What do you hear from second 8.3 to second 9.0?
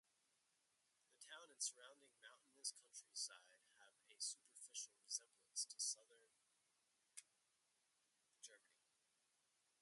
Germany.